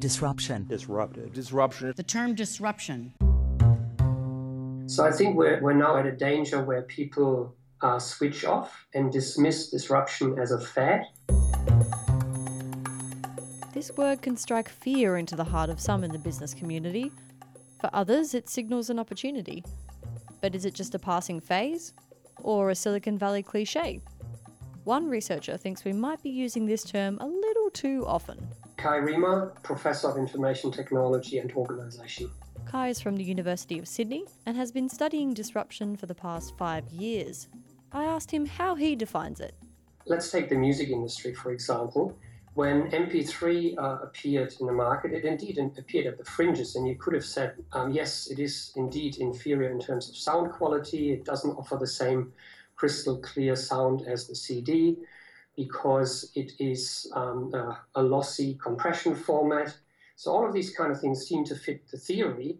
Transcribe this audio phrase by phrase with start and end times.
[0.00, 0.66] disruption.
[0.66, 1.32] Disruptive.
[1.32, 1.92] Disruption.
[1.96, 3.12] The term disruption.
[4.86, 9.12] So I think we're, we're now at a danger where people uh, switch off and
[9.12, 11.04] dismiss disruption as a fad.
[13.72, 17.12] This word can strike fear into the heart of some in the business community.
[17.80, 19.62] For others, it signals an opportunity.
[20.40, 21.92] But is it just a passing phase?
[22.42, 24.00] Or a Silicon Valley cliche?
[24.84, 28.48] One researcher thinks we might be using this term a little too often.
[28.80, 32.30] Kai Riemer, Professor of Information Technology and Organization.
[32.64, 36.56] Kai is from the University of Sydney and has been studying disruption for the past
[36.56, 37.48] five years.
[37.92, 39.54] I asked him how he defines it.
[40.06, 42.16] Let's take the music industry, for example.
[42.54, 46.94] When MP3 uh, appeared in the market, it indeed appeared at the fringes, and you
[46.94, 51.12] could have said, um, yes, it is indeed inferior in terms of sound quality.
[51.12, 52.32] It doesn't offer the same
[52.76, 54.96] crystal clear sound as the CD
[55.56, 59.76] because it is um, a, a lossy compression format.
[60.16, 62.58] So all of these kind of things seem to fit the theory,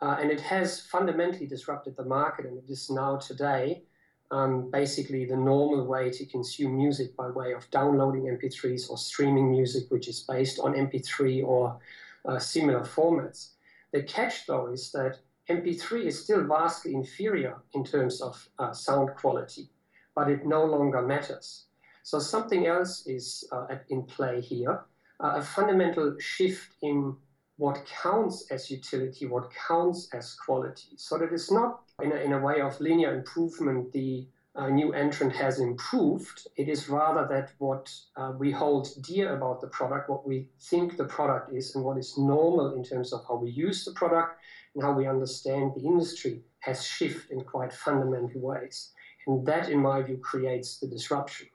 [0.00, 3.82] uh, and it has fundamentally disrupted the market, and it is now today
[4.30, 9.50] um, basically the normal way to consume music by way of downloading MP3s or streaming
[9.50, 11.78] music, which is based on MP3 or
[12.24, 13.50] uh, similar formats.
[13.92, 15.18] The catch, though, is that
[15.48, 19.68] MP3 is still vastly inferior in terms of uh, sound quality,
[20.14, 21.66] but it no longer matters.
[22.06, 24.84] So something else is uh, in play here,
[25.18, 27.16] uh, a fundamental shift in
[27.56, 30.90] what counts as utility, what counts as quality.
[30.98, 34.92] So that it's not in a, in a way of linear improvement the uh, new
[34.92, 36.46] entrant has improved.
[36.56, 40.96] It is rather that what uh, we hold dear about the product, what we think
[40.96, 44.38] the product is, and what is normal in terms of how we use the product
[44.76, 48.92] and how we understand the industry has shifted in quite fundamental ways.
[49.26, 51.48] And that, in my view, creates the disruption.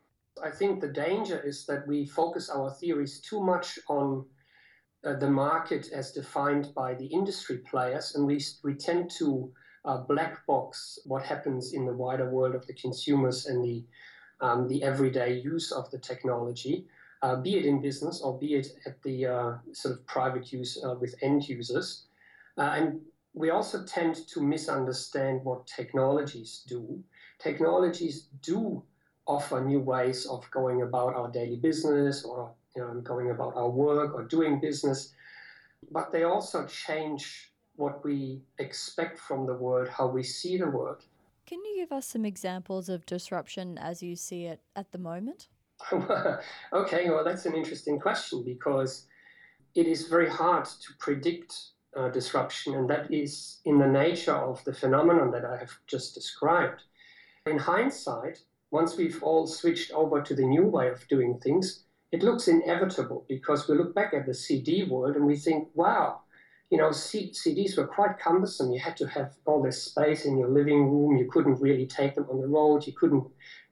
[0.44, 4.26] I think the danger is that we focus our theories too much on
[5.06, 9.52] uh, the market as defined by the industry players, and we, we tend to
[9.86, 13.84] uh, black box what happens in the wider world of the consumers and the,
[14.41, 16.86] um, the everyday use of the technology,
[17.24, 20.81] uh, be it in business or be it at the uh, sort of private use
[20.84, 22.06] uh, with end users.
[22.58, 23.02] Uh, and
[23.34, 27.03] we also tend to misunderstand what technologies do.
[27.40, 28.84] Technologies do
[29.31, 33.69] offer new ways of going about our daily business or you know, going about our
[33.69, 35.14] work or doing business.
[35.92, 41.03] But they also change what we expect from the world, how we see the world.
[41.46, 45.47] Can you give us some examples of disruption as you see it at the moment?
[46.74, 49.08] okay, well, that's an interesting question because
[49.75, 51.53] it is very hard to predict
[51.97, 56.14] uh, disruption, and that is in the nature of the phenomenon that I have just
[56.14, 56.84] described.
[57.47, 62.24] In hindsight, once we've all switched over to the new way of doing things, it
[62.24, 66.22] looks inevitable because we look back at the CD world and we think, wow,
[66.70, 68.72] you know, C- CDs were quite cumbersome.
[68.72, 71.18] You had to have all this space in your living room.
[71.18, 72.88] You couldn't really take them on the road.
[72.88, 73.28] You couldn't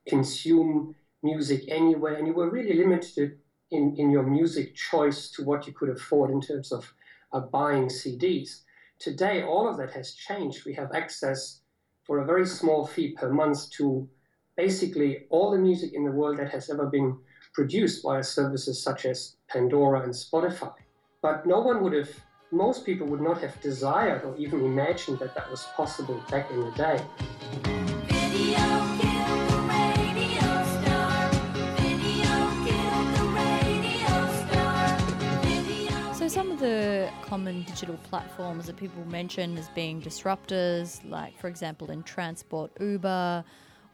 [0.08, 2.16] consume music anywhere.
[2.16, 3.40] And you were really limited
[3.72, 6.94] in, in your music choice to what you could afford in terms of
[7.32, 8.64] uh, buying CDs.
[9.00, 10.66] Today, all of that has changed.
[10.66, 11.62] We have access
[12.04, 14.10] for a very small fee per month to
[14.60, 17.18] basically all the music in the world that has ever been
[17.54, 20.74] produced via services such as Pandora and Spotify.
[21.22, 22.10] But no one would have,
[22.52, 26.60] most people would not have desired or even imagined that that was possible back in
[26.60, 27.00] the day.
[36.20, 41.48] So, some of the common digital platforms that people mention as being disruptors, like for
[41.48, 43.46] example in transport, Uber,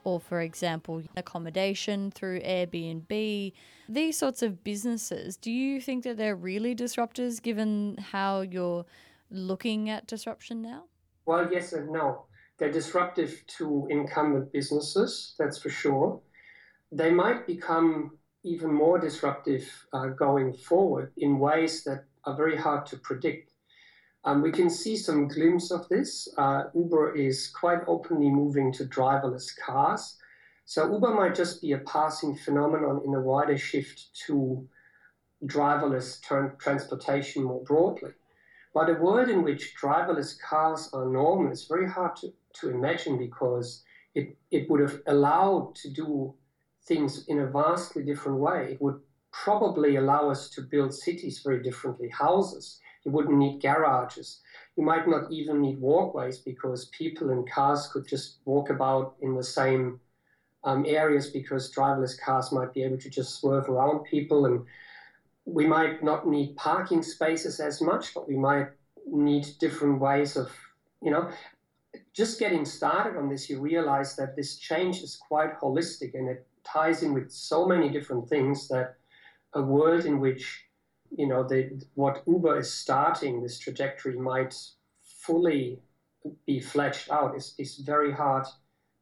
[0.06, 3.52] or, for example, accommodation through Airbnb,
[3.90, 8.86] these sorts of businesses, do you think that they're really disruptors given how you're
[9.32, 10.84] looking at disruption now?
[11.26, 12.28] Well, yes and no.
[12.58, 16.22] They're disruptive to incumbent businesses, that's for sure.
[16.92, 22.86] They might become even more disruptive uh, going forward in ways that are very hard
[22.86, 23.51] to predict.
[24.25, 26.27] Um, we can see some glimpse of this.
[26.36, 30.18] Uh, Uber is quite openly moving to driverless cars.
[30.66, 34.68] So Uber might just be a passing phenomenon in a wider shift to
[35.45, 36.19] driverless
[36.57, 38.13] transportation more broadly.
[38.74, 43.19] But a world in which driverless cars are normal is very hard to, to imagine
[43.19, 43.83] because
[44.16, 46.33] it, it would have allowed to do
[46.88, 48.69] things in a vastly different way.
[48.72, 49.00] It would
[49.31, 54.42] probably allow us to build cities very differently, houses you wouldn't need garages.
[54.75, 59.36] You might not even need walkways because people and cars could just walk about in
[59.36, 60.00] the same
[60.63, 64.48] um, areas because driverless cars might be able to just swerve around people.
[64.48, 64.66] And
[65.46, 68.69] we might not need parking spaces as much, but we might
[69.06, 70.51] need different ways of,
[71.01, 71.30] you know,
[72.13, 76.48] just getting started on this, you realize that this change is quite holistic and it
[76.63, 78.96] ties in with so many different things that
[79.54, 80.64] a world in which,
[81.17, 81.47] you know,
[81.94, 84.56] what Uber is starting, this trajectory might
[85.01, 85.79] fully
[86.45, 88.45] be fleshed out is very hard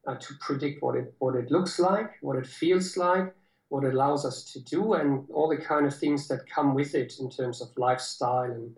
[0.06, 3.34] uh, to predict what it, what it looks like, what it feels like,
[3.68, 6.94] what it allows us to do, and all the kind of things that come with
[6.94, 8.76] it in terms of lifestyle and,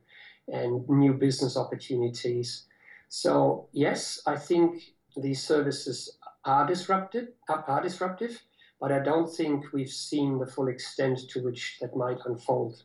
[0.48, 2.66] and new business opportunities.
[3.08, 4.82] So yes, I think
[5.16, 8.40] these services are disrupted, are disruptive,
[8.80, 12.82] but I don't think we've seen the full extent to which that might unfold.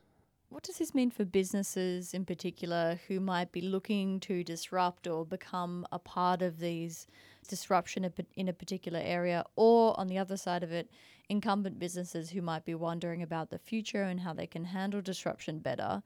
[0.51, 5.25] What does this mean for businesses in particular who might be looking to disrupt or
[5.25, 7.07] become a part of these
[7.47, 10.91] disruption in a particular area, or on the other side of it,
[11.29, 15.59] incumbent businesses who might be wondering about the future and how they can handle disruption
[15.59, 16.03] better?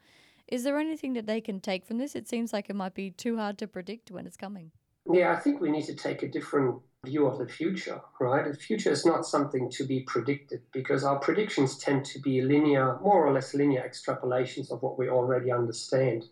[0.48, 2.14] Is there anything that they can take from this?
[2.14, 4.70] It seems like it might be too hard to predict when it's coming.
[5.12, 8.52] Yeah, I think we need to take a different view of the future, right?
[8.52, 13.00] The future is not something to be predicted because our predictions tend to be linear,
[13.02, 16.26] more or less linear extrapolations of what we already understand.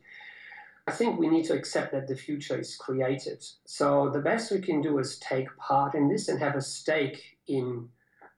[0.86, 3.46] I think we need to accept that the future is created.
[3.66, 7.38] So the best we can do is take part in this and have a stake
[7.48, 7.90] in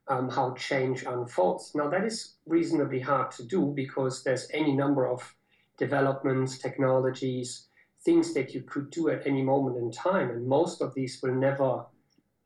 [0.08, 1.72] um, how change unfolds.
[1.74, 5.34] Now, that is reasonably hard to do because there's any number of
[5.76, 7.66] developments, technologies,
[8.04, 10.30] things that you could do at any moment in time.
[10.30, 11.86] And most of these will never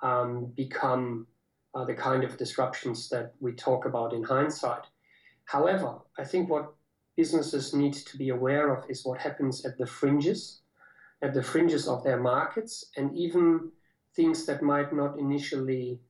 [0.03, 1.27] um, become
[1.75, 4.85] uh, the kind of disruptions that we talk about in hindsight.
[5.45, 6.73] However, I think what
[7.17, 10.61] businesses need to be aware of is what happens at the fringes,
[11.23, 13.71] at the fringes of their markets, and even
[14.15, 16.01] things that might not initially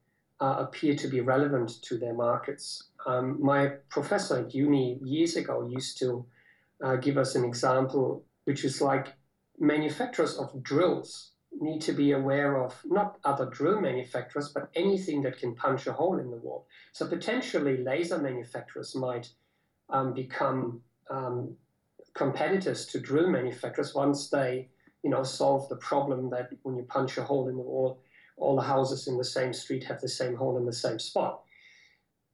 [0.41, 2.85] uh, appear to be relevant to their markets.
[3.07, 6.25] Um, my professor at uni years ago used to
[6.83, 9.15] uh, give us an example, which is like
[9.59, 15.39] manufacturers of drills need to be aware of not other drill manufacturers, but anything that
[15.39, 16.67] can punch a hole in the wall.
[16.93, 19.29] So potentially, laser manufacturers might
[19.89, 21.57] um, become um,
[22.15, 24.69] competitors to drill manufacturers once they,
[25.03, 28.01] you know, solve the problem that when you punch a hole in the wall,
[28.37, 31.43] all the houses in the same street have the same hole in the same spot.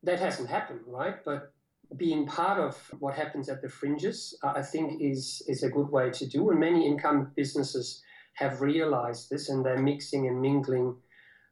[0.03, 1.17] That hasn't happened, right?
[1.25, 1.53] But
[1.97, 5.91] being part of what happens at the fringes, uh, I think, is is a good
[5.91, 6.51] way to do.
[6.51, 8.03] And many income businesses
[8.37, 10.97] have realized this, and they're mixing and mingling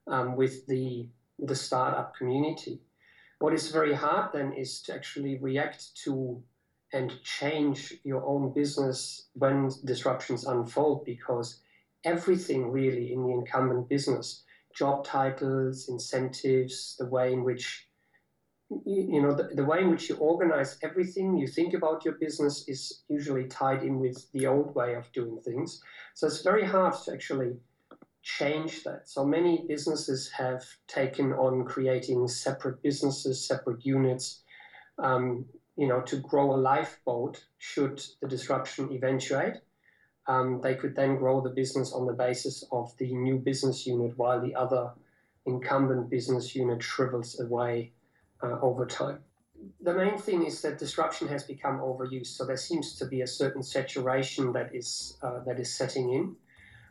[0.07, 1.09] um, with the
[1.39, 2.81] the startup community.
[3.41, 6.43] What is very hard then is to actually react to
[6.93, 11.61] and change your own business when disruptions unfold, because
[12.05, 14.45] everything really in the incumbent business,
[14.77, 17.89] job titles, incentives, the way in which
[18.71, 22.67] you know the, the way in which you organize everything you think about your business
[22.67, 25.83] is usually tied in with the old way of doing things.
[26.15, 27.57] So it's very hard to actually
[28.23, 29.09] change that.
[29.09, 34.43] So many businesses have taken on creating separate businesses separate units
[34.99, 35.45] um,
[35.77, 39.57] you know to grow a lifeboat should the disruption eventuate.
[40.27, 44.17] Um, they could then grow the business on the basis of the new business unit
[44.17, 44.93] while the other
[45.45, 47.93] incumbent business unit shrivels away
[48.45, 49.19] uh, over time.
[49.81, 53.27] The main thing is that disruption has become overused, so there seems to be a
[53.27, 56.37] certain saturation that is uh, that is setting in.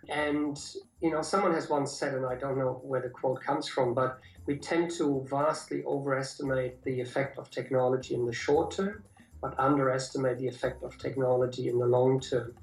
[0.09, 0.59] And
[1.01, 3.93] you know, someone has once said, and I don't know where the quote comes from,
[3.93, 9.03] but we tend to vastly overestimate the effect of technology in the short term,
[9.41, 12.53] but underestimate the effect of technology in the long term.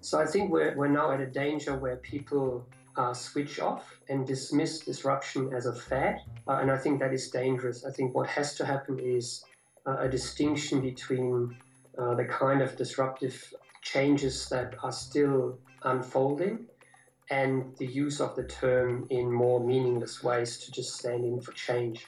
[0.00, 4.26] So I think we're, we're now at a danger where people uh, switch off and
[4.26, 6.20] dismiss disruption as a fad.
[6.46, 7.84] Uh, and I think that is dangerous.
[7.84, 9.44] I think what has to happen is
[9.86, 11.56] uh, a distinction between
[11.98, 16.66] uh, the kind of disruptive changes that are still unfolding
[17.30, 21.52] and the use of the term in more meaningless ways to just stand in for
[21.52, 22.06] change.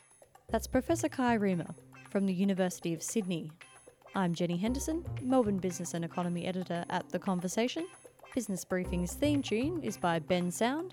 [0.50, 1.74] That's Professor Kai Riemer
[2.10, 3.50] from the University of Sydney.
[4.14, 7.86] I'm Jenny Henderson, Melbourne Business and Economy Editor at The Conversation.
[8.34, 10.90] Business Briefing's theme tune is by Bensound,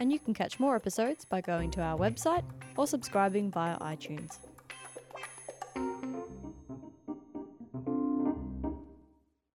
[0.00, 2.42] and you can catch more episodes by going to our website
[2.76, 4.38] or subscribing via iTunes.